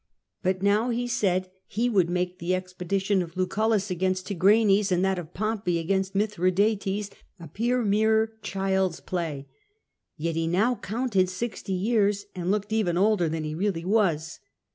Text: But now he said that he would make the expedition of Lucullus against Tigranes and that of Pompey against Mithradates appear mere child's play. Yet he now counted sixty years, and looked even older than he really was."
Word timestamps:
But 0.41 0.63
now 0.63 0.89
he 0.89 1.05
said 1.07 1.43
that 1.43 1.51
he 1.67 1.87
would 1.87 2.09
make 2.09 2.39
the 2.39 2.55
expedition 2.55 3.21
of 3.21 3.37
Lucullus 3.37 3.91
against 3.91 4.25
Tigranes 4.27 4.91
and 4.91 5.05
that 5.05 5.19
of 5.19 5.35
Pompey 5.35 5.77
against 5.77 6.15
Mithradates 6.15 7.11
appear 7.39 7.83
mere 7.83 8.33
child's 8.41 8.99
play. 8.99 9.47
Yet 10.17 10.35
he 10.35 10.47
now 10.47 10.73
counted 10.73 11.29
sixty 11.29 11.73
years, 11.73 12.25
and 12.33 12.49
looked 12.49 12.73
even 12.73 12.97
older 12.97 13.29
than 13.29 13.43
he 13.43 13.53
really 13.53 13.85
was." 13.85 14.39